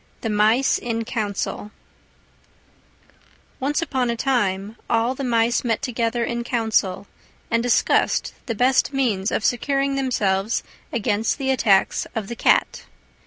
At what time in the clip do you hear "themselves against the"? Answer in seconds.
9.93-11.51